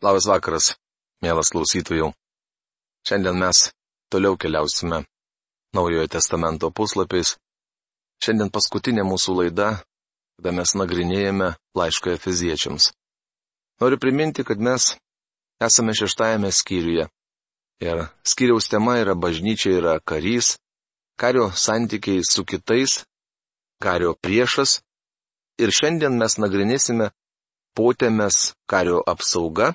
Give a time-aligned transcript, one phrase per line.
[0.00, 0.66] Labas vakaras,
[1.20, 2.06] mielas klausytojų.
[3.04, 3.66] Šiandien mes
[4.08, 5.02] toliau keliausime
[5.76, 7.34] Naujojo testamento puslapiais.
[8.24, 9.66] Šiandien paskutinė mūsų laida,
[10.38, 12.86] kada mes nagrinėjame laišką Efeziečiams.
[13.84, 14.94] Noriu priminti, kad mes
[15.60, 17.04] esame šeštajame skyriuje.
[17.84, 20.54] Ir skyriaus tema yra bažnyčia yra karys,
[21.20, 23.02] kario santykiai su kitais,
[23.84, 24.78] kario priešas.
[25.60, 27.12] Ir šiandien mes nagrinėsime
[27.76, 29.74] potėmės kario apsauga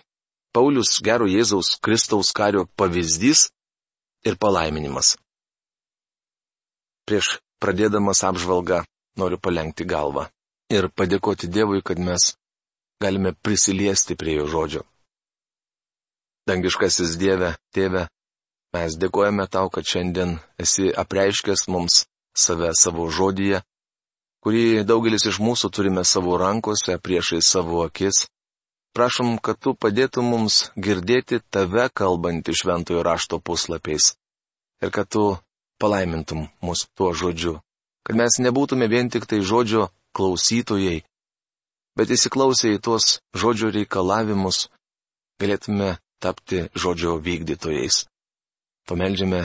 [0.56, 3.50] Paulius gero Jėzaus Kristaus kario pavyzdys
[4.24, 5.18] ir palaiminimas.
[7.04, 8.86] Prieš pradėdamas apžvalgą
[9.20, 10.30] noriu palengti galvą
[10.72, 12.32] ir padėkoti Dievui, kad mes
[13.04, 14.84] galime prisiliesti prie jo žodžio.
[16.48, 18.06] Dangiškasis Dieve, Tėve,
[18.78, 23.60] mes dėkojame tau, kad šiandien esi apreiškęs mums save savo žodyje,
[24.40, 28.24] kurį daugelis iš mūsų turime savo rankose priešai savo akis
[28.96, 34.14] Prašom, kad tu padėtum mums girdėti tave kalbantį šventojo rašto puslapiais.
[34.84, 35.24] Ir kad tu
[35.84, 37.60] palaimintum mus tuo žodžiu.
[38.08, 41.04] Kad mes nebūtume vien tik tai žodžio klausytojai,
[42.00, 44.70] bet įsiklausę į tuos žodžio reikalavimus,
[45.44, 48.06] galėtume tapti žodžio vykdytojais.
[48.88, 49.42] Pameldžiame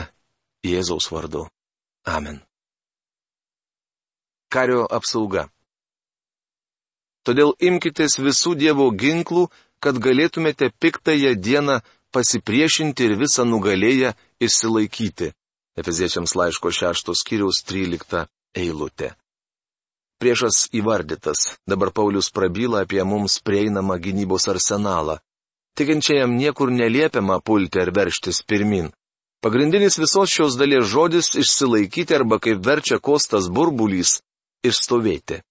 [0.63, 1.47] Jėzaus vardu.
[2.07, 2.39] Amen.
[4.51, 5.49] Kario apsauga.
[7.27, 9.47] Todėl imkitės visų Dievo ginklų,
[9.81, 11.79] kad galėtumėte piktąją dieną
[12.11, 15.31] pasipriešinti ir visą nugalėję išsilaikyti.
[15.77, 18.25] Efeziečiams laiško 6 skyriaus 13
[18.57, 19.13] eilutė.
[20.21, 25.17] Priešas įvardytas, dabar Paulius prabyla apie mums prieinamą gynybos arsenalą.
[25.77, 28.91] Tikinčiajam niekur neliepiama pulti ar verštis pirmin.
[29.41, 34.21] Pagrindinis visos šios dalies žodis- išsilaikyti arba kaip verčia kostas burbulys-
[34.69, 35.41] išstovėti.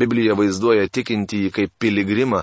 [0.00, 2.42] Biblija vaizduoja tikintįjį kaip piligrimą,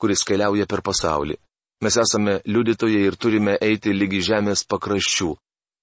[0.00, 1.38] kuris keliauja per pasaulį.
[1.84, 5.30] Mes esame liudytojai ir turime eiti lygi žemės pakraščių.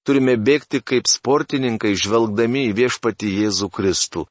[0.06, 4.26] Turime bėgti kaip sportininkai, žvelgdami į viešpatį Jėzų Kristų.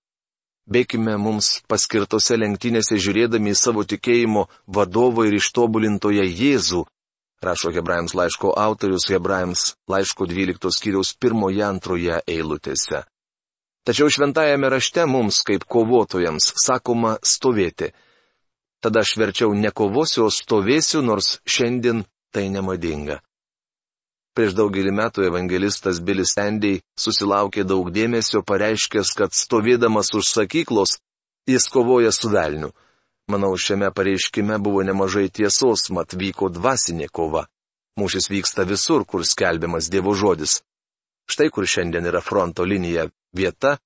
[0.71, 6.85] Bėkime mums paskirtose lenktynėse žiūrėdami į savo tikėjimo vadovą ir ištobulintoją Jėzų,
[7.45, 13.03] rašo Hebrajams laiško autorius Hebrajams laiško 12 skyriaus 1-2 eilutėse.
[13.85, 17.91] Tačiau šventajame rašte mums, kaip kovotojams, sakoma stovėti.
[18.81, 23.21] Tada aš verčiau nekovosiu, o stovėsiu, nors šiandien tai nemadinga.
[24.35, 30.97] Prieš daugelį metų evangelistas Bilis Endiai susilaukė daug dėmesio pareiškęs, kad stovėdamas už sakyklos,
[31.47, 32.73] jis kovoja su velniu.
[33.31, 37.47] Manau, šiame pareiškime buvo nemažai tiesos, mat vyko dvasinė kova.
[38.01, 40.63] Mūšis vyksta visur, kur skelbiamas Dievo žodis.
[41.31, 43.79] Štai kur šiandien yra fronto linija vieta,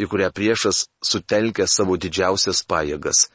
[0.00, 3.28] į kurią priešas sutelkia savo didžiausias pajėgas.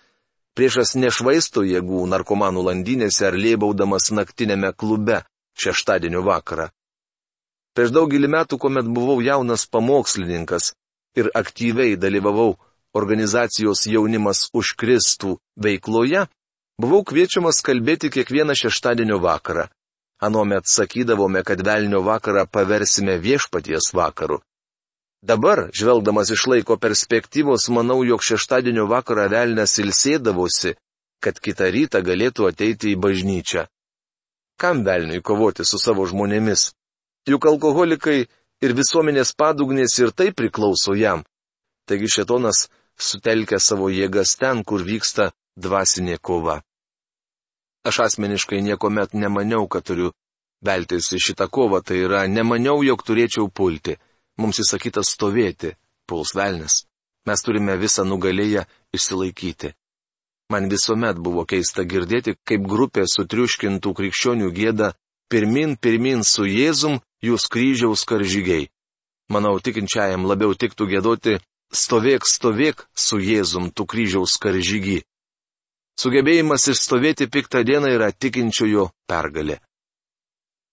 [0.57, 5.21] Priešas nešvaisto jėgų narkomanų landynėse ar lėbaudamas naktinėme klube
[5.57, 6.67] šeštadienio vakarą.
[7.71, 10.73] Prieš daugelį metų, kuomet buvau jaunas pamokslininkas
[11.15, 12.57] ir aktyviai dalyvavau
[12.93, 16.25] organizacijos jaunimas už Kristų veikloje,
[16.81, 19.69] buvau kviečiamas kalbėti kiekvieną šeštadienio vakarą.
[20.21, 24.37] Anuomet sakydavome, kad velnio vakarą paversime viešpaties vakaru.
[25.21, 30.75] Dabar, žvelgdamas iš laiko perspektyvos, manau, jog šeštadienio vakarą velnės ilsėdavosi,
[31.21, 33.65] kad kitą rytą galėtų ateiti į bažnyčią.
[34.61, 36.71] Kam velniui kovoti su savo žmonėmis?
[37.29, 38.17] Juk alkoholikai
[38.61, 41.25] ir visuomenės padugnės ir tai priklauso jam.
[41.89, 42.67] Taigi šetonas
[42.97, 46.61] sutelkia savo jėgas ten, kur vyksta dvasinė kova.
[47.83, 50.11] Aš asmeniškai niekuomet nemaniau, kad turiu
[50.65, 53.97] veltis į šitą kovą, tai yra nemaniau, jog turėčiau pulti.
[54.37, 55.73] Mums įsakytas stovėti,
[56.07, 56.85] puls velnis.
[57.27, 59.73] Mes turime visą nugalėję išsilaikyti.
[60.51, 64.93] Man visuomet buvo keista girdėti, kaip grupė sutriuškintų krikščionių gėda
[65.31, 68.67] pirmin, pirmin su Jėzum jūs kryžiaus karžygiai.
[69.31, 71.37] Manau, tikinčiajam labiau tiktų gėdoti
[71.71, 75.01] stovėk, stovėk su Jėzum tu kryžiaus karžygi.
[76.01, 79.59] Sugebėjimas išstovėti piktą dieną yra tikinčiojo pergalė.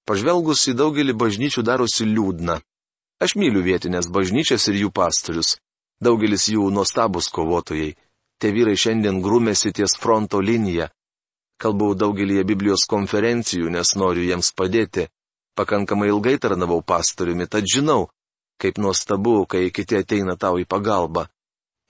[0.08, 2.54] Pažvelgus į daugelį bažnyčių darosi liūdna.
[3.20, 5.58] Aš myliu vietinės bažnyčias ir jų pastorius.
[6.00, 7.96] Daugelis jų nuostabus kovotojai.
[8.40, 10.88] Tie vyrai šiandien grūmėsi ties fronto liniją.
[11.60, 15.08] Kalbau daugelį Biblijos konferencijų, nes noriu jiems padėti.
[15.58, 18.06] Pakankamai ilgai tarnavau pastoriumi, tad žinau,
[18.62, 21.26] kaip nuostabu, kai kiti ateina tau į pagalbą.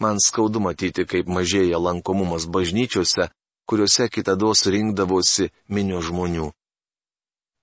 [0.00, 3.28] Man skaudu matyti, kaip mažėja lankomumas bažnyčiose,
[3.68, 6.48] kuriuose kitados rinkdavosi minio žmonių.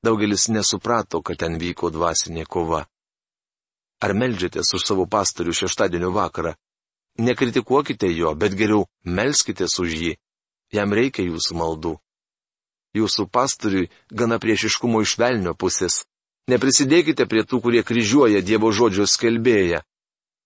[0.06, 2.84] Daugelis nesuprato, kad ten vyko dvasinė kova.
[4.06, 6.54] Ar melžiatės už savo pastorių šeštadienio vakarą?
[7.18, 10.12] Nekritikuokite jo, bet geriau melskitės už jį.
[10.78, 11.96] Jam reikia jūsų maldų.
[12.96, 16.06] jūsų pastoriui gana priešiškumo iš velnio pusės.
[16.48, 19.81] Neprisidėkite prie tų, kurie kryžiuoja Dievo žodžio skelbėją.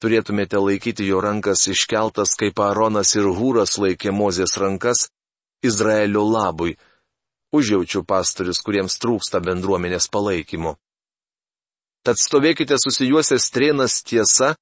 [0.02, 5.10] Turėtumėte laikyti jo rankas iškeltas, kaip Aaronas ir Hūras laikė Mozės rankas
[5.64, 6.76] Izraelio labui.
[7.52, 10.76] Užjaučiu pastorius, kuriems trūksta bendruomenės palaikymo.
[12.06, 14.54] Tad stovėkite susijuosę strėnas tiesa,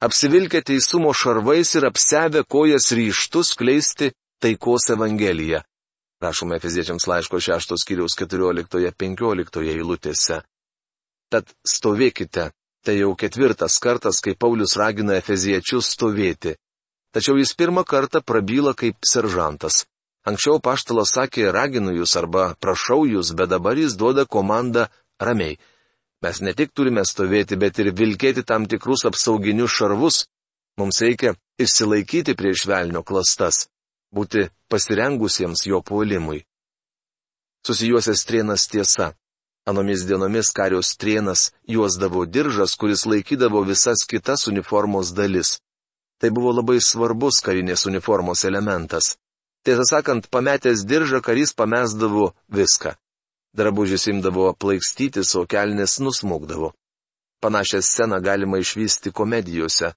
[0.00, 5.60] apsivilkę teisumo šarvais ir apsevę kojas ryštus kleisti taikos evangeliją.
[6.22, 10.38] Rašome Efeziečiams laiško 6 skyriaus 14-15 eilutėse.
[11.28, 12.52] Tad stovėkite,
[12.86, 16.54] tai jau ketvirtas kartas, kai Paulius ragina Efeziečius stovėti.
[17.12, 19.84] Tačiau jis pirmą kartą prabyla kaip seržantas.
[20.26, 24.88] Anksčiau paštalas sakė, raginu jūs arba prašau jūs, bet dabar jis duoda komandą
[25.22, 25.58] ramiai.
[26.24, 30.24] Mes ne tik turime stovėti, bet ir vilkėti tam tikrus apsauginius šarvus.
[30.80, 33.68] Mums reikia išsilaikyti prieš velnio klastas,
[34.12, 36.42] būti pasirengusiems jo puolimui.
[37.66, 39.12] Susijuosęs strienas tiesa.
[39.66, 45.58] Anomis dienomis karios strienas juosdavo diržas, kuris laikydavo visas kitas uniformos dalis.
[46.18, 49.16] Tai buvo labai svarbus karinės uniformos elementas.
[49.66, 52.90] Tiesą sakant, pametęs diržą karys pamesdavo viską.
[53.56, 56.68] Drabužis imdavo plaikstytis, o kelnes nusmukdavo.
[57.42, 59.88] Panašią sceną galima išvysti komedijose.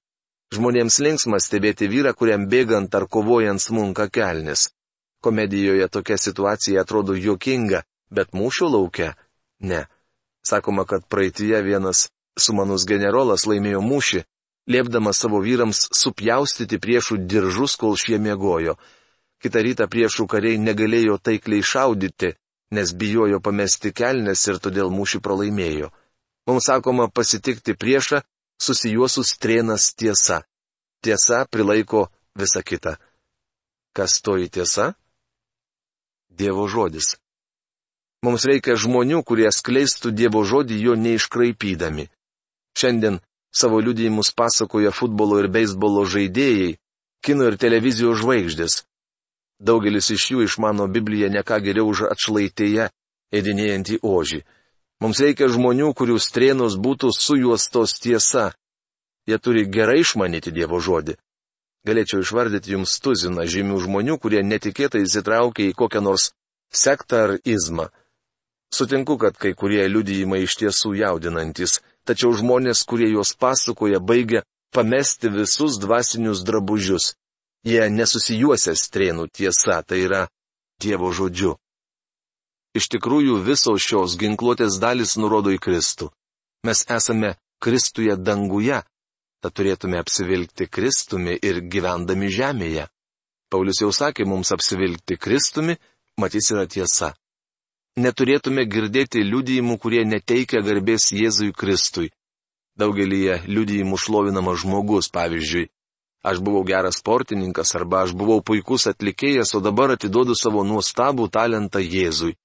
[0.55, 4.71] Žmonėms linksma stebėti vyrą, kuriam bėgant ar kovojant smunka kelnes.
[5.21, 9.13] Komedijoje tokia situacija atrodo juokinga, bet mūšio laukia-
[9.69, 9.85] ne.
[10.49, 14.23] Sakoma, kad praeitie vienas sumanus generolas laimėjo mūšį,
[14.67, 18.79] liepdamas savo vyrams supjaustyti priešų diržus, kol šie miegojo.
[19.39, 22.33] Kita rytą priešų kariai negalėjo taikliai šaudyti,
[22.75, 25.89] nes bijojo pamesti kelnes ir todėl mūšį pralaimėjo.
[26.49, 28.21] Mums sakoma pasitikti priešą,
[28.59, 30.43] susijuosus trėnas tiesa.
[31.03, 32.97] Tiesa prilaiko visą kitą.
[33.95, 34.93] Kas toji tiesa?
[36.29, 37.15] Dievo žodis.
[38.25, 42.09] Mums reikia žmonių, kurie skleistų Dievo žodį jo neiškraipydami.
[42.75, 43.21] Šiandien
[43.55, 46.75] savo liudijimus pasakoja futbolo ir beisbolo žaidėjai,
[47.23, 48.83] kino ir televizijos žvaigždės.
[49.59, 54.43] Daugelis iš jų išmano Bibliją neką geriau už atšlaitėjeėdinėjantį ožį.
[55.03, 58.51] Mums reikia žmonių, kurių strėnos būtų sujuostos tiesa.
[59.27, 61.15] Jie turi gerai išmanyti Dievo žodį.
[61.87, 66.31] Galėčiau išvardyti jums tuziną žymių žmonių, kurie netikėtai įsitraukia į kokią nors
[66.71, 67.87] sektą ar izmą.
[68.75, 74.43] Sutinku, kad kai kurie liudijimai iš tiesų jaudinantis, tačiau žmonės, kurie juos pasakoja, baigia
[74.75, 77.13] pamesti visus dvasinius drabužius.
[77.67, 80.27] Jie nesusijuosia strėnų tiesa, tai yra
[80.79, 81.57] Dievo žodžiu.
[82.77, 86.07] Iš tikrųjų visos šios ginkluotės dalis nurodo į Kristų.
[86.63, 88.79] Mes esame Kristuje danguje,
[89.43, 92.87] tad turėtume apsivilkti Kristumi ir gyvendami žemėje.
[93.51, 95.75] Paulius jau sakė mums apsivilkti Kristumi,
[96.21, 97.11] matys yra tiesa.
[97.99, 102.11] Neturėtume girdėti liudijimų, kurie neteikia garbės Jėzui Kristui.
[102.79, 105.67] Daugelį liudijimų šlovinamas žmogus, pavyzdžiui,
[106.23, 111.79] Aš buvau geras sportininkas arba aš buvau puikus atlikėjas, o dabar atiduodu savo nuostabų talentą
[111.79, 112.35] Jėzui.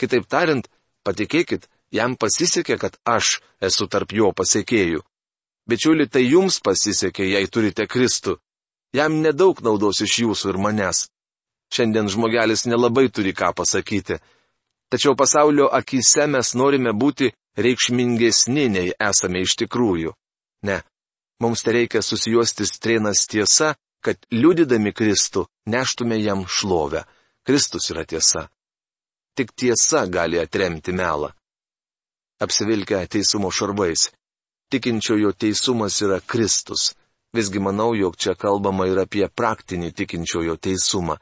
[0.00, 0.64] Kitaip tariant,
[1.04, 5.04] patikėkit, jam pasisekė, kad aš esu tarp jo pasiekėjų.
[5.68, 8.38] Bičiuli, tai jums pasisekė, jei turite Kristų.
[8.96, 11.04] Jam nedaug naudos iš jūsų ir manęs.
[11.70, 14.16] Šiandien žmogelis nelabai turi ką pasakyti.
[14.90, 17.30] Tačiau pasaulio akise mes norime būti
[17.60, 20.16] reikšmingesni nei esame iš tikrųjų.
[20.66, 20.80] Ne,
[21.40, 27.04] Mums tai reikia susijuosti strėnas tiesa, kad liudydami Kristų neštume jam šlovę.
[27.46, 28.48] Kristus yra tiesa.
[29.36, 31.30] Tik tiesa gali atremti melą.
[32.40, 34.10] Apsivilkę teisumo šarvais.
[34.70, 36.94] Tikinčiojo teisumas yra Kristus.
[37.32, 41.16] Visgi manau, jog čia kalbama ir apie praktinį tikinčiojo teisumą.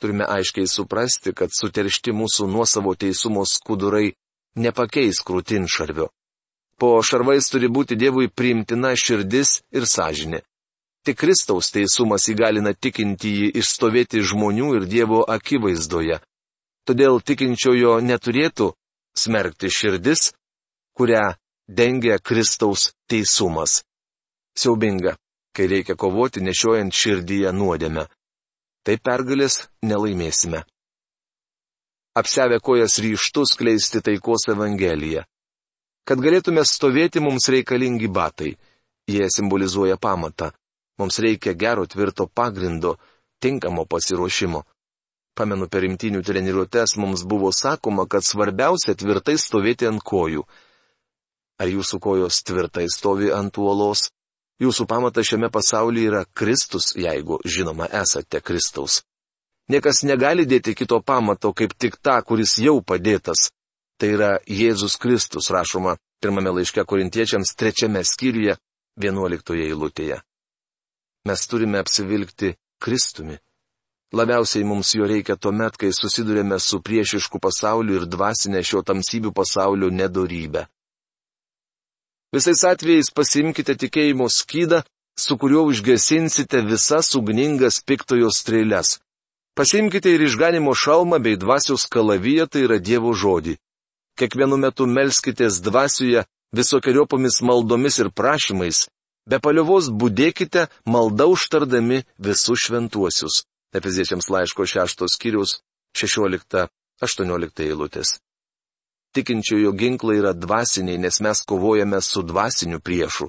[0.00, 4.14] Turime aiškiai suprasti, kad suteršti mūsų nuosavo teisumo skudurai
[4.56, 6.08] nepakeis krūtinšarvio.
[6.78, 10.42] Po šarvais turi būti Dievui priimtina širdis ir sąžinė.
[11.04, 16.18] Tik Kristaus teisumas įgalina tikinti jį išstovėti žmonių ir Dievo akivaizdoje.
[16.88, 18.70] Todėl tikinčiojo neturėtų
[19.16, 20.32] smerkti širdis,
[20.96, 21.34] kurią
[21.68, 23.82] dengia Kristaus teisumas.
[24.56, 25.16] Siaubinga,
[25.54, 28.06] kai reikia kovoti nešiojant širdyje nuodėmę.
[28.84, 30.64] Tai pergalės nelaimėsime.
[32.14, 35.24] Apsevę kojas ryštus kleisti taikos Evangeliją.
[36.04, 38.54] Kad galėtume stovėti, mums reikalingi batai.
[39.08, 40.50] Jie simbolizuoja pamatą.
[41.00, 42.96] Mums reikia gero tvirto pagrindo,
[43.40, 44.62] tinkamo pasiruošimo.
[45.34, 50.44] Pamenu, per rimtinių treniruotės mums buvo sakoma, kad svarbiausia tvirtai stovėti ant kojų.
[51.58, 54.10] Ar jūsų kojos tvirtai stovi ant uolos?
[54.62, 59.00] Jūsų pamatas šiame pasaulyje yra Kristus, jeigu, žinoma, esate Kristaus.
[59.72, 63.48] Niekas negali dėti kito pamato, kaip tik tą, kuris jau padėtas.
[64.00, 68.56] Tai yra Jėzus Kristus, rašoma pirmame laiške korintiečiams trečiame skyriuje,
[69.00, 70.20] vienuoliktoje eilutėje.
[71.28, 73.38] Mes turime apsivilkti Kristumi.
[74.14, 79.90] Labiausiai mums jo reikia tuomet, kai susidurėme su priešišku pasauliu ir dvasinė šio tamsybių pasaulio
[79.90, 80.66] nedorybė.
[82.34, 84.82] Visais atvejais pasimkite tikėjimo skydą,
[85.18, 88.98] su kuriuo užgesinsite visas ugningas piktojo strėlės.
[89.54, 93.54] Pasimkite ir išganimo šalmą bei dvasios kalaviją, tai yra Dievo žodį.
[94.14, 98.84] Kiekvienu metu melskitės dvasioje visokiojopomis maldomis ir prašymais,
[99.26, 103.42] be paliovos būdėkite malda užtardami visus šventuosius.
[103.74, 105.56] Efeziečiams laiško 6 skyrius
[105.98, 108.20] 16-18 eilutės.
[109.14, 113.28] Tikinčiojo ginklai yra dvasiniai, nes mes kovojame su dvasiniu priešu.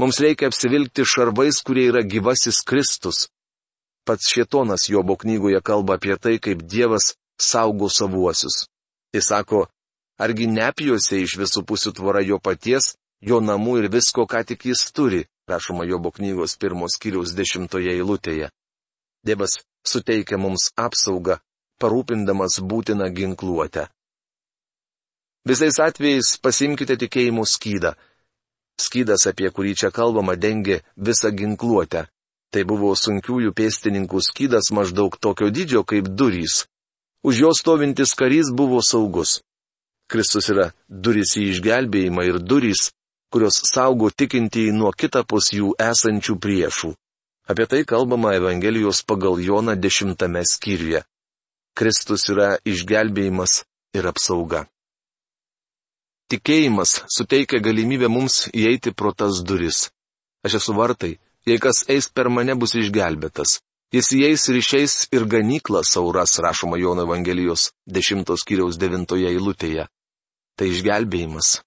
[0.00, 3.28] Mums reikia apsivilkti šarvais, kurie yra gyvasis Kristus.
[4.04, 8.66] Pats Šietonas Jobo knygoje kalba apie tai, kaip Dievas saugo savuosius.
[9.16, 9.64] Jis sako,
[10.18, 14.90] argi nepijuose iš visų pusių tvora jo paties, jo namų ir visko, ką tik jis
[14.92, 18.50] turi, rašoma Jobo knygos pirmos kiriaus dešimtoje eilutėje.
[19.26, 21.38] Dievas suteikia mums apsaugą,
[21.82, 23.88] parūpindamas būtiną ginkluotę.
[25.46, 27.94] Visais atvejais pasimkite tikėjimo skydą.
[28.82, 32.08] Skydas, apie kurį čia kalbama, dengia visą ginkluotę.
[32.52, 36.66] Tai buvo sunkiųjų pėstininkų skydas maždaug tokio dydžio kaip durys.
[37.26, 39.40] Už jo stovintis karys buvo saugus.
[40.10, 42.90] Kristus yra durys į išgelbėjimą ir durys,
[43.32, 46.92] kurios saugo tikintieji nuo kitapus jų esančių priešų.
[47.50, 51.02] Apie tai kalbama Evangelijos pagal Joną dešimtame skyriuje.
[51.76, 53.60] Kristus yra išgelbėjimas
[53.94, 54.64] ir apsauga.
[56.30, 59.90] Tikėjimas suteikia galimybę mums įeiti pro tas duris.
[60.46, 61.12] Aš esu vartai,
[61.46, 63.60] Jei kas eis per mane bus išgelbėtas.
[63.94, 69.84] Jis įeis ir išeis ir ganykla sauras, rašoma Jono Evangelijos 10 skyriaus 9 eilutėje.
[70.56, 71.60] Tai išgelbėjimas.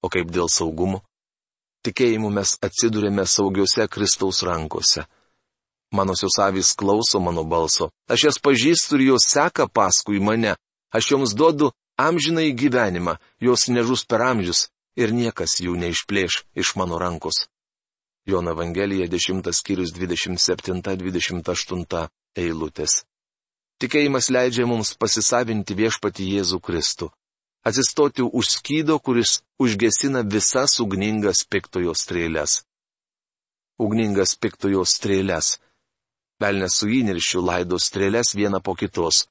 [0.00, 1.02] O kaip dėl saugumo?
[1.84, 5.04] Tikėjimu mes atsidurėme saugiuose Kristaus rankose.
[5.92, 7.90] Mano siusavis klauso mano balso.
[8.08, 10.56] Aš jas pažįstu ir jos seka paskui mane.
[10.92, 16.98] Aš joms duodu amžinai gyvenimą, jos nežus per amžius ir niekas jų neišplėš iš mano
[16.98, 17.48] rankos.
[18.26, 23.04] Jono Evangelija 10 skyrius 27-28 eilutės.
[23.80, 27.10] Tikėjimas leidžia mums pasisavinti viešpati Jėzų Kristų.
[27.64, 32.62] Atsistoti už skydo, kuris užgesina visas ugningas piktojo strėlės.
[33.78, 35.58] Ugningas piktojo strėlės.
[36.40, 39.26] Velnes su įniršiu laido strėlės vieną po kitos.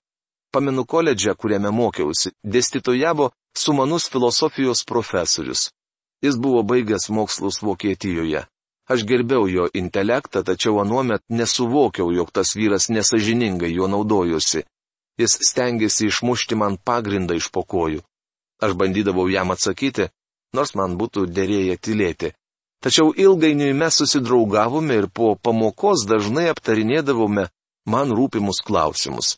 [0.53, 5.69] Pamenu koledžą, kuriame mokiausi, dėstytojavo sumanus filosofijos profesorius.
[6.21, 8.45] Jis buvo baigęs mokslus Vokietijoje.
[8.89, 14.65] Aš gerbiau jo intelektą, tačiau anuomet nesuvokiau, jog tas vyras nesažiningai juo naudojusi.
[15.21, 18.01] Jis stengiasi išmušti man pagrindą iš pokojų.
[18.59, 20.09] Aš bandydavau jam atsakyti,
[20.53, 22.33] nors man būtų dėrėję tylėti.
[22.83, 27.49] Tačiau ilgainiui mes susidraugavome ir po pamokos dažnai aptarinėdavome
[27.91, 29.35] man rūpimus klausimus.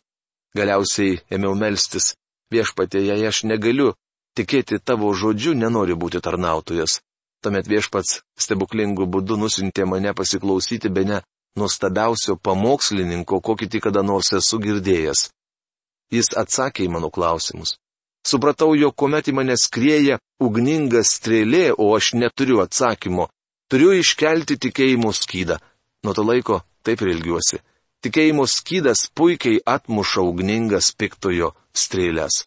[0.54, 2.12] Galiausiai ėmiau melstis,
[2.54, 3.94] viešpatė, jei aš negaliu
[4.38, 7.00] tikėti tavo žodžiu, nenoriu būti tarnautojas.
[7.42, 11.22] Tuomet viešpats stebuklingų būdų nusintė mane pasiklausyti be ne
[11.58, 15.30] nuostabiausio pamokslininko, kokį tik kada nors esu girdėjęs.
[16.14, 17.76] Jis atsakė į mano klausimus.
[18.26, 23.28] Supratau, jog kuomet į mane skrieja ugninga strėlė, o aš neturiu atsakymo,
[23.70, 25.58] turiu iškelti tikėjimo skydą.
[26.06, 27.60] Nuo to laiko taip ir ilgiuosi.
[28.02, 32.42] Tikėjimo skydas puikiai atmuša ugningas piktojo strėlės.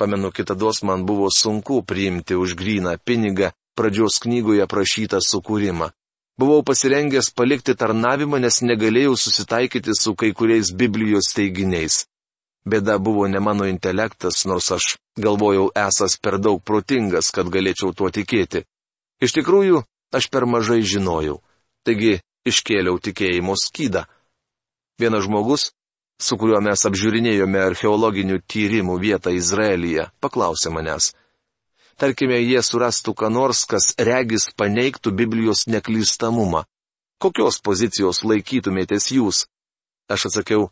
[0.00, 5.90] Pamenu, kitados man buvo sunku priimti už gryną pinigą pradžios knygoje prašytą sukūrimą.
[6.40, 12.06] Buvau pasirengęs palikti tarnavimą, nes negalėjau susitaikyti su kai kuriais Biblijos teiginiais.
[12.68, 18.10] Bėda buvo ne mano intelektas, nors aš galvojau esas per daug protingas, kad galėčiau tuo
[18.12, 18.66] tikėti.
[19.20, 21.40] Iš tikrųjų, aš per mažai žinojau.
[21.84, 24.04] Taigi iškėliau tikėjimo skydą.
[25.00, 25.70] Vienas žmogus,
[26.20, 31.14] su kuriuo mes apžiūrinėjome archeologinių tyrimų vietą Izraelyje, paklausė manęs.
[32.00, 36.64] Tarkime, jie surastų ką nors, kas regis paneigtų Biblijos neklystamumą.
[37.20, 39.44] Kokios pozicijos laikytumėtės jūs?
[40.08, 40.70] Aš atsakiau,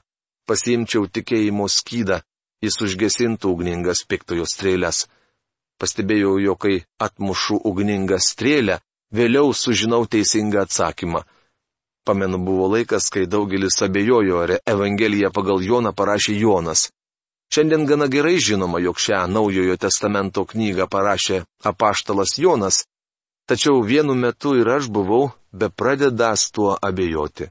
[0.48, 2.22] pasiimčiau tikėjimo skydą,
[2.64, 5.06] jis užgesintų ugningas piktojo strėlės.
[5.78, 8.80] Pastebėjau, jo kai atmušu ugningą strėlę,
[9.14, 11.22] vėliau sužinau teisingą atsakymą.
[12.08, 16.88] Pamenu, buvo laikas, kai daugelis abejojo, ar Evangeliją pagal Joną parašė Jonas.
[17.52, 22.82] Šiandien gana gerai žinoma, jog šią naujojo testamento knygą parašė apaštalas Jonas,
[23.48, 27.48] tačiau vienu metu ir aš buvau be pradedas tuo abejoti.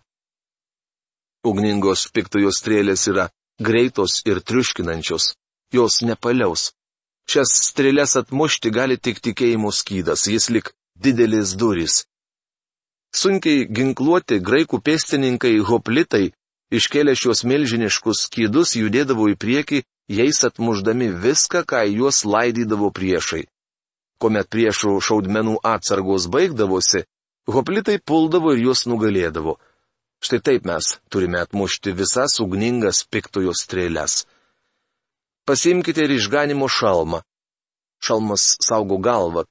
[1.48, 5.34] Ugningos piktojo strėlės yra greitos ir triuškinančios.
[5.74, 6.72] Jos nepaliaus.
[7.28, 12.06] Šias strėlės atmušti gali tik tikėjimo skydas, jis lik didelis durys.
[13.16, 16.32] Sunkiai ginkluoti graikų pėstininkai hoplitai
[16.72, 23.46] iškėlė šios milžiniškus skydus judėdavo į priekį, jais atmuždami viską, ką juos laidydavo priešai.
[24.20, 27.06] Komet priešų šaudmenų atsargos baigdavosi,
[27.48, 29.58] hoplitai puldavo ir juos nugalėdavo.
[30.24, 34.26] Štai taip mes turime atmušti visas ugningas piktojo strėlės.
[35.48, 37.22] Pasimkite ir išganimo šalmą.
[38.04, 39.46] Šalmas saugo galvą,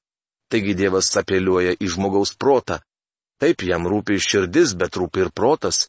[0.51, 2.81] taigi Dievas apeliuoja į žmogaus protą.
[3.41, 5.87] Taip jam rūpi širdis, bet rūpi ir protas.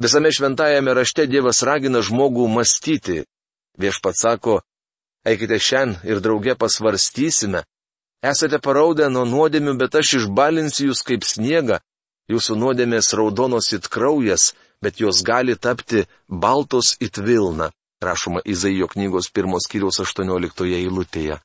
[0.00, 3.24] Visame šventajame rašte Dievas ragina žmogų mąstyti.
[3.80, 4.60] Viešpats sako,
[5.26, 7.64] eikite šiandien ir drauge pasvarstysime.
[8.22, 11.80] Esate paraudę nuo nuodėmių, bet aš išbalinsiu jūs kaip sniegą,
[12.30, 17.70] Jūsų nuodėmės raudonos it kraujas, bet jos gali tapti baltos it vilna,
[18.02, 21.40] rašoma Izaijo knygos pirmos kiriaus 18 eilutėje.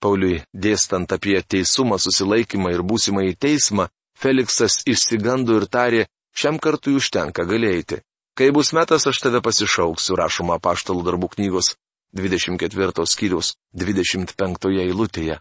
[0.00, 3.88] Pauliui dėstant apie teisumą, susilaikymą ir būsimą į teismą,
[4.20, 6.06] Feliksas išsigando ir tarė,
[6.36, 8.02] šiam kartui užtenka galėjti.
[8.36, 11.74] Kai bus metas, aš tave pasišauksiu, rašoma paštalų darbų knygos
[12.16, 15.40] 24 skyrius 25 eilutėje.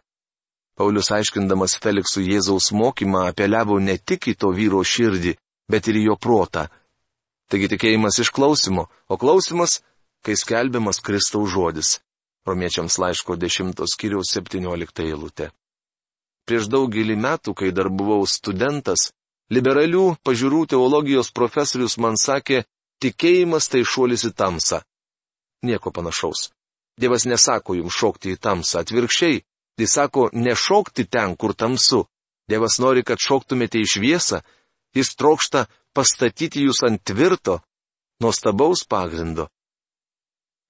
[0.79, 5.33] Paulius aiškindamas Feliksų Jėzaus mokymą apeliavo ne tik į to vyro širdį,
[5.67, 6.69] bet ir į jo protą.
[7.51, 9.81] Taigi tikėjimas iš klausimo, o klausimas,
[10.24, 11.98] kai skelbiamas Kristaus žodis.
[12.48, 15.50] Romiečiams laiško 10 skyriaus 17 eilutė.
[16.48, 19.12] Prieš daugelį metų, kai dar buvau studentas,
[19.51, 22.63] liberalių pažiūrų teologijos profesorius man sakė,
[23.03, 24.79] tikėjimas tai šuolis į tamsą.
[25.67, 26.53] Nieko panašaus.
[26.95, 29.43] Dievas nesako jums šokti į tamsą, atvirkščiai,
[29.79, 32.03] Jis sako, nešokti ten, kur tamsu.
[32.50, 34.41] Dievas nori, kad šoktumėte į šviesą.
[34.98, 37.59] Jis trokšta pastatyti jūs ant tvirto,
[38.19, 39.48] nuostabaus pagrindo.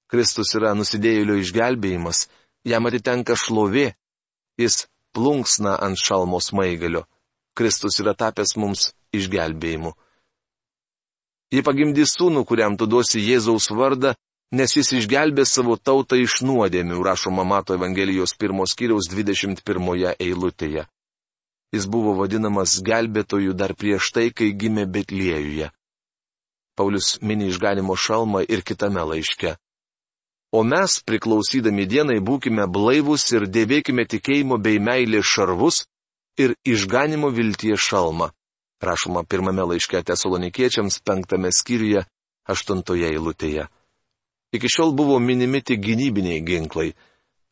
[0.09, 2.27] Kristus yra nusidėjėlio išgelbėjimas,
[2.65, 3.93] jam atitenka šlovė,
[4.61, 7.05] jis plunksna ant šalmos maigalio.
[7.57, 9.93] Kristus yra tapęs mums išgelbėjimu.
[11.49, 14.13] Ji pagimdys sūnų, kuriam tu duosi Jėzaus vardą,
[14.51, 20.85] nes jis išgelbė savo tautą iš nuodėmių, rašoma Mato Evangelijos pirmos kiriaus 21 eilutėje.
[21.69, 25.69] Jis buvo vadinamas gelbėtoju dar prieš tai, kai gimė Betliejuje.
[26.75, 29.57] Paulius mini išganimo šalmą ir kitame laiške.
[30.51, 35.83] O mes, priklausydami dienai, būkime blaivus ir dėvėkime tikėjimo bei meilės šarvus
[36.41, 38.31] ir išganimo vilties šalmą.
[38.81, 42.07] Rašoma pirmame laiške tesalonikiečiams penktame skyriuje,
[42.49, 43.67] aštuntoje eilutėje.
[44.55, 46.93] Iki šiol buvo minimi tik gynybiniai ginklai.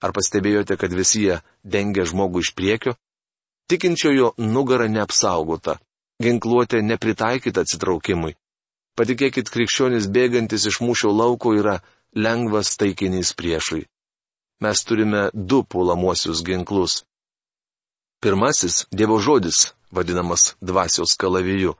[0.01, 2.95] Ar pastebėjote, kad visi jie dengia žmogų iš priekio?
[3.67, 5.77] Tikinčiojo nugara neapsaugota,
[6.23, 8.37] ginkluotė nepritaikyta atsitraukimui.
[8.97, 11.81] Patikėkit, krikščionis bėgantis iš mūšio lauko yra
[12.15, 13.83] lengvas taikinys priešui.
[14.63, 17.03] Mes turime du puolamuosius ginklus.
[18.21, 21.75] Pirmasis- Dievo žodis, vadinamas dvasios kalaviju.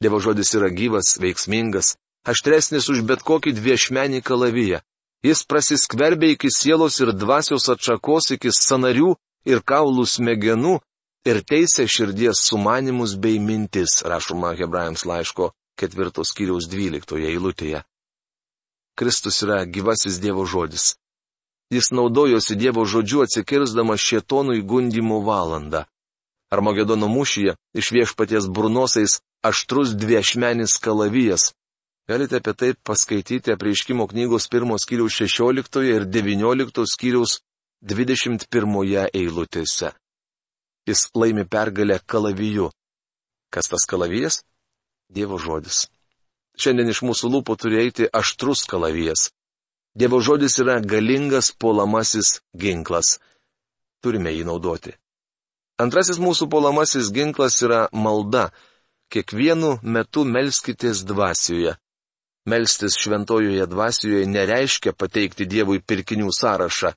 [0.00, 4.82] Dievo žodis yra gyvas, veiksmingas, aštresnis už bet kokį dviešmenį kalaviją.
[5.24, 9.14] Jis prasiskverbia iki sielos ir dvasios atšakos, iki sanarių
[9.48, 10.76] ir kaulų smegenų
[11.26, 17.82] ir teisė širdies sumanimus bei mintis, rašoma Hebrajams laiško ketvirtos kiriaus dvyliktoje eilutėje.
[18.96, 20.94] Kristus yra gyvasis Dievo žodis.
[21.74, 25.84] Jis naudojosi Dievo žodžiu atsikirsdamas šietonui gundimo valandą.
[26.54, 31.50] Armagedono mūšyje iš viešpaties burnosais aštrus dviešmenis kalavijas,
[32.08, 37.32] Galite apie tai paskaityti apreiškimo knygos 1 skyriaus 16 ir 19 skyriaus
[37.82, 39.88] 21 eilutėse.
[40.86, 42.70] Jis laimi pergalę kalaviju.
[43.50, 44.44] Kas tas kalavijas?
[45.10, 45.88] Dievo žodis.
[46.54, 49.32] Šiandien iš mūsų lūpų turi eiti aštrus kalavijas.
[49.98, 53.18] Dievo žodis yra galingas polamasis ginklas.
[53.98, 54.94] Turime jį naudoti.
[55.82, 58.52] Antrasis mūsų polamasis ginklas yra malda.
[59.10, 61.74] Kiekvienu metu melskitės dvasioje.
[62.46, 66.92] Melstis šventojoje dvasioje nereiškia pateikti Dievui pirkinių sąrašą.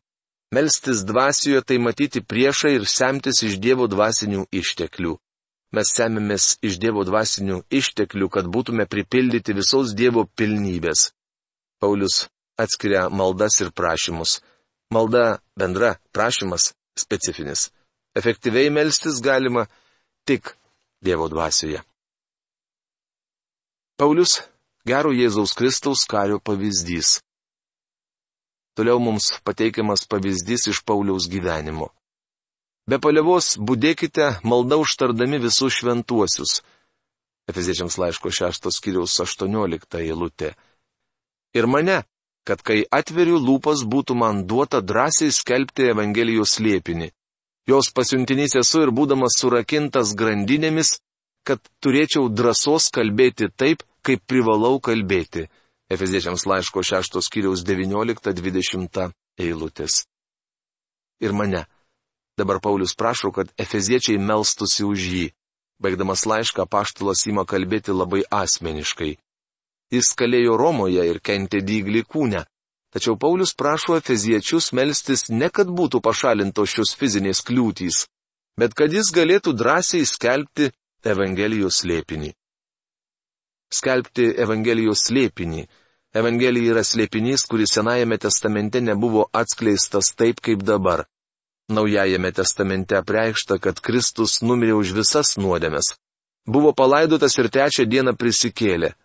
[0.54, 5.16] Melstis dvasioje tai matyti priešą ir semtis iš Dievo dvasinių išteklių.
[5.74, 11.12] Mes semimės iš Dievo dvasinių išteklių, kad būtume pripildyti visos Dievo pilnybės.
[11.82, 14.40] Paulius atskiria maldas ir prašymus.
[14.94, 17.70] Malda bendra, prašymas specifinis.
[18.18, 19.68] Efektyviai melstis galima
[20.26, 20.54] tik
[21.06, 21.82] Dievo dvasioje.
[23.98, 24.42] Paulius
[24.90, 27.20] gero Jėzaus Kristaus kario pavyzdys.
[28.76, 31.90] Toliau mums pateikiamas pavyzdys iš Pauliaus gyvenimo.
[32.90, 36.62] Be palievos būdėkite malda užtardami visus šventuosius.
[37.50, 40.54] Efeziečiams laiško 6 skyriaus 18 eilutė.
[41.54, 42.00] Ir mane,
[42.48, 47.12] kad kai atveriu lūpas būtų man duota drąsiai skelbti Evangelijos liepinį.
[47.70, 50.96] Jos pasiuntinys esu ir būdamas surakintas grandinėmis,
[51.46, 55.48] kad turėčiau drąsos kalbėti taip, kaip privalau kalbėti.
[55.90, 59.10] Efeziečiams laiško 6 skyriaus 19-20
[59.42, 60.04] eilutės.
[61.20, 61.66] Ir mane.
[62.38, 65.26] Dabar Paulius prašo, kad efeziečiai melstusi už jį.
[65.82, 69.18] Baigdamas laišką, paštalas įma kalbėti labai asmeniškai.
[69.92, 72.46] Jis kalėjo Romoje ir kentė dyglį kūnę.
[72.94, 78.06] Tačiau Paulius prašo efeziečius melstis ne kad būtų pašalintos šios fizinės kliūtys,
[78.58, 80.72] bet kad jis galėtų drąsiai skelbti
[81.06, 82.34] Evangelijos slėpinį.
[83.70, 85.68] Skelbti Evangelijos slėpinį.
[86.20, 91.06] Evangelija yra slėpinys, kuris Senajame testamente nebuvo atskleistas taip kaip dabar.
[91.70, 95.94] Naujajame testamente apreikšta, kad Kristus numirė už visas nuodėmes.
[96.50, 98.96] Buvo palaidotas ir trečią dieną prisikėlė.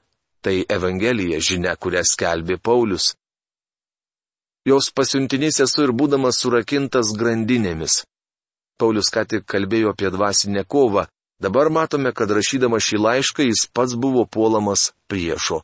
[0.41, 3.13] Tai Evangelija žinia, kurią skelbė Paulius.
[4.65, 8.01] Jos pasiuntinys esu ir būdamas surakintas grandinėmis.
[8.81, 11.05] Paulius ką tik kalbėjo apie dvasinę kovą,
[11.45, 15.61] dabar matome, kad rašydama šį laišką jis pats buvo puolamas priešo.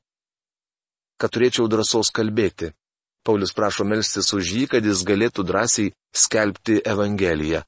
[1.21, 2.73] Kad turėčiau drąsos kalbėti.
[3.25, 7.63] Paulius prašo melstis už jį, kad jis galėtų drąsiai skelbti Evangeliją.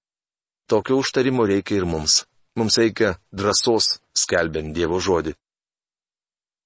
[0.69, 2.23] Tokio užtarimo reikia ir mums.
[2.57, 5.35] Mums reikia drąsos skelbiant Dievo žodį.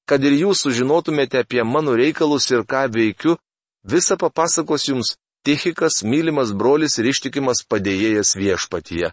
[0.07, 3.35] Kad ir jūs sužinotumėte apie mano reikalus ir ką veikiu,
[3.83, 9.13] visą papasakos jums Tichikas, mylimas brolis ir ištikimas padėjėjas viešpatyje.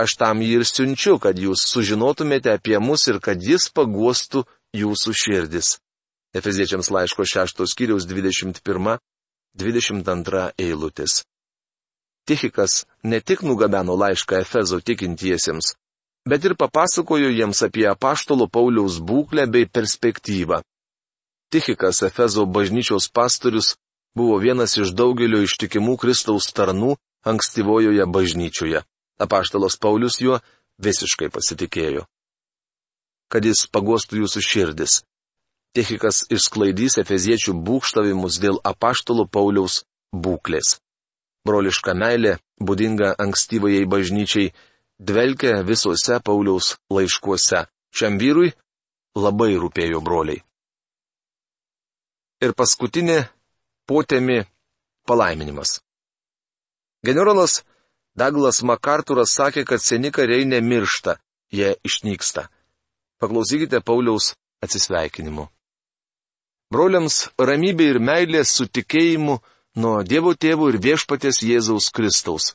[0.00, 4.46] Aš tam jį ir siunčiu, kad jūs sužinotumėte apie mus ir kad jis paguostų
[4.80, 5.68] jūsų širdis.
[6.32, 11.12] Efeziečiams laiško 6 skyriaus 21-22 eilutės.
[12.24, 15.74] Tichikas ne tik nugabeno laišką Efezo tikintiesiems,
[16.30, 20.62] bet ir papasakojo jiems apie apaštalo Pauliaus būklę bei perspektyvą.
[21.50, 23.74] Tichikas Efezo bažnyčios pastorius
[24.14, 26.94] buvo vienas iš daugelio ištikimų Kristaus tarnų
[27.26, 28.86] ankstyvojoje bažnyčioje.
[29.20, 30.40] Apaštalos Paulius juo
[30.80, 32.06] visiškai pasitikėjo.
[33.30, 35.00] Kad jis pagostų jūsų širdis.
[35.76, 40.80] Tichikas išsklaidys efeziečių būkštavimus dėl apaštalo Pauliaus būklės.
[41.46, 44.50] Broliška meilė, būdinga ankstyvajai bažnyčiai,
[44.98, 47.68] dvelkia visuose Pauliaus laiškuose.
[47.94, 48.52] Šiam vyrui
[49.18, 50.42] labai rūpėjo broliai.
[52.40, 53.24] Ir paskutinė
[53.86, 54.40] potemi
[55.06, 55.80] palaiminimas.
[57.04, 57.62] Generolas
[58.18, 61.16] Douglas MacArthuras sakė, kad seni kariai nemiršta,
[61.52, 62.48] jie išnyksta.
[63.20, 65.48] Paklausykite Pauliaus atsisveikinimu.
[66.70, 69.40] Broliams ramybė ir meilė su tikėjimu
[69.82, 72.54] nuo Dievo tėvų ir viešpatės Jėzaus Kristaus.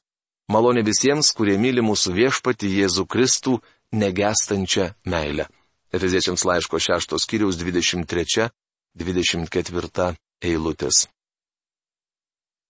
[0.52, 5.48] Malonė visiems, kurie myli mūsų viešpatį Jėzų Kristų negestančią meilę.
[5.96, 11.08] Efeziečiams laiško 6 skyriaus 23-24 eilutės.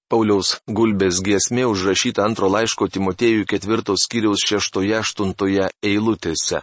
[0.06, 6.62] Pauliaus gulbės giesmė užrašyta antro laiško Timotėjų 4 skyriaus 6-8 eilutėse.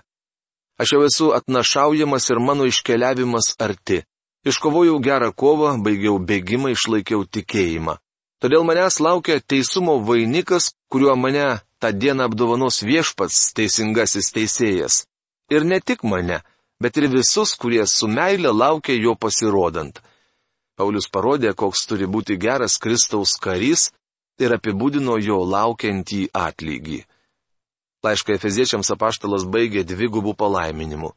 [0.79, 4.05] Aš jau esu atnašaujamas ir mano iškeliavimas arti.
[4.47, 7.97] Iškovojau gerą kovą, baigiau bėgimą, išlaikiau tikėjimą.
[8.43, 15.05] Todėl manęs laukia teisumo vainikas, kuriuo mane tą dieną apdovanos viešpats teisingasis teisėjas.
[15.51, 16.41] Ir ne tik mane,
[16.83, 19.99] bet ir visus, kurie su meile laukia jo pasirodant.
[20.77, 23.91] Paulius parodė, koks turi būti geras Kristaus karys
[24.41, 27.03] ir apibūdino jo laukiantį atlygį.
[28.03, 31.13] Laišką Efeziečiams apaštalas baigė dvigubų palaiminimų.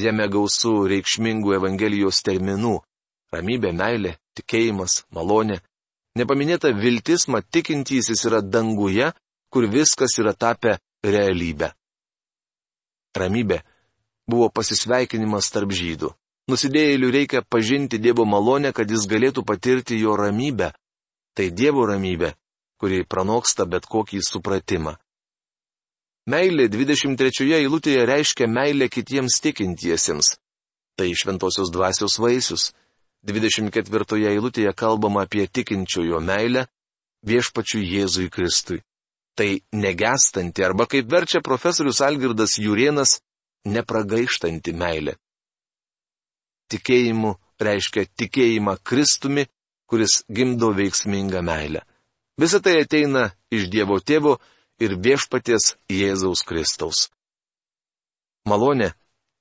[0.00, 2.78] Jame gausų reikšmingų Evangelijos terminų-
[3.34, 5.60] ramybė, meilė, tikėjimas, malonė.
[6.16, 9.12] Nepaminėta viltis, mat tikintysis yra danguje,
[9.50, 11.74] kur viskas yra tapę realybę.
[13.14, 13.62] Ramybė
[14.26, 16.14] buvo pasisveikinimas tarp žydų.
[16.52, 20.74] Nusidėjėlių reikia pažinti Dievo malonę, kad jis galėtų patirti jo ramybę.
[21.34, 22.34] Tai Dievo ramybė,
[22.76, 24.92] kuri pranoksta bet kokį supratimą.
[26.28, 30.34] Meilė 23 eilutėje reiškia meilę kitiems tikintiesiems.
[30.96, 32.72] Tai šventosios dvasios vaisius.
[33.24, 36.66] 24 eilutėje kalbama apie tikinčiojo meilę
[37.24, 38.82] viešpačių Jėzui Kristui.
[39.34, 43.18] Tai negestanti arba kaip verčia profesorius Algirdas Jurienas,
[43.64, 45.16] nepragaištanti meilė.
[46.72, 49.46] Tikėjimu reiškia tikėjimą Kristumi,
[49.90, 51.84] kuris gimdo veiksmingą meilę.
[52.40, 54.38] Visą tai ateina iš Dievo tėvo
[54.82, 57.08] ir viešpaties Jėzaus Kristaus.
[58.48, 58.90] Malonė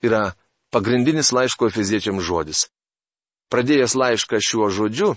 [0.06, 0.36] yra
[0.72, 2.68] pagrindinis laiško efeziečiam žodis.
[3.50, 5.14] Pradėjęs laišką šiuo žodžiu,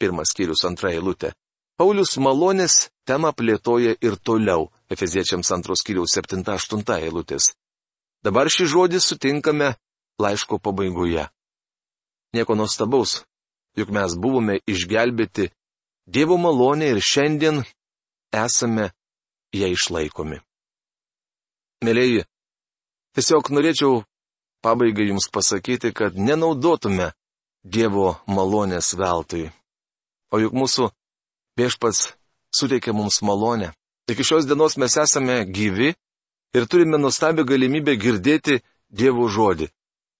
[0.00, 1.32] pirmas skyrius antra eilutė,
[1.76, 7.50] Paulius malonės temą plėtoja ir toliau, efeziečiams antros skyriaus 7-8 eilutės.
[8.24, 9.74] Dabar šį žodį sutinkame
[10.16, 11.26] laiško pabaigoje.
[12.34, 13.22] Nieko nuostabaus,
[13.78, 15.50] juk mes buvome išgelbėti
[16.06, 17.64] Dievo malonė ir šiandien
[18.30, 18.92] esame
[19.54, 20.38] ją išlaikomi.
[21.82, 22.22] Mėlyji,
[23.18, 24.04] tiesiog norėčiau
[24.62, 27.10] pabaigai jums pasakyti, kad nenaudotume
[27.66, 29.50] Dievo malonės veltui.
[30.30, 30.92] O juk mūsų
[31.58, 32.12] viešpats
[32.54, 33.72] suteikia mums malonę.
[34.06, 35.94] Iki šios dienos mes esame gyvi
[36.54, 38.60] ir turime nuostabią galimybę girdėti
[38.90, 39.66] Dievo žodį.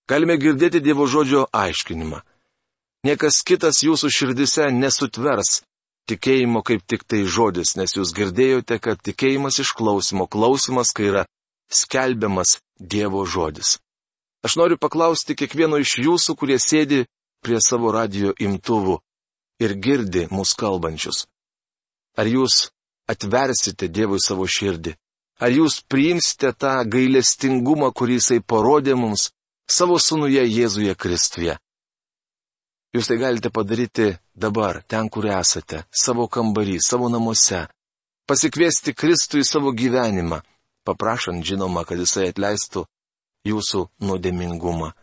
[0.07, 2.21] Galime girdėti Dievo žodžio aiškinimą.
[3.07, 5.62] Niekas kitas jūsų širdise nesutvers
[6.07, 11.25] tikėjimo kaip tik tai žodis, nes jūs girdėjote, kad tikėjimas iš klausimo, klausimas, kai yra
[11.71, 13.79] skelbiamas Dievo žodis.
[14.47, 17.03] Aš noriu paklausti kiekvieno iš jūsų, kurie sėdi
[17.42, 19.01] prie savo radio imtuvų
[19.62, 21.25] ir girdi mūsų kalbančius.
[22.14, 22.69] Ar jūs
[23.11, 24.95] atversite Dievui savo širdį?
[25.42, 29.33] Ar jūs priimsite tą gailestingumą, kurį jisai parodė mums
[29.70, 31.57] savo sunuje Jėzuje Kristuje?
[32.96, 37.66] Jūs tai galite padaryti dabar, ten, kur esate, savo kambarį, savo namuose.
[38.26, 40.40] Pasikviesti Kristų į savo gyvenimą,
[40.87, 42.87] paprašant žinoma, kad jisai atleistų
[43.46, 44.94] jūsų nuodėmingumą.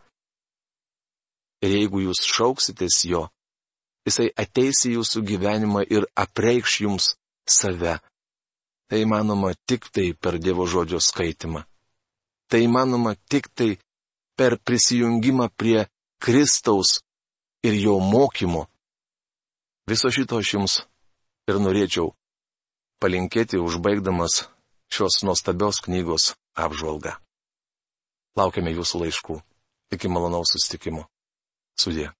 [1.64, 3.22] Ir jeigu jūs šauksitės jo,
[4.04, 7.14] jisai ateis į jūsų gyvenimą ir apreikš jums
[7.48, 8.00] save.
[8.90, 11.64] Tai įmanoma tik tai per Dievo žodžio skaitimą.
[12.50, 13.70] Tai įmanoma tik tai
[14.36, 15.86] per prisijungimą prie
[16.18, 17.00] Kristaus
[17.62, 18.66] ir jo mokymo.
[19.86, 20.74] Viso šito aš jums
[21.50, 22.14] ir norėčiau
[23.04, 24.46] palinkėti užbaigdamas
[24.88, 27.18] šios nuostabios knygos apžvalgą.
[28.38, 29.38] Laukiame jūsų laiškų.
[29.92, 31.04] Iki malonaus sustikimo.
[31.78, 32.14] Sudė.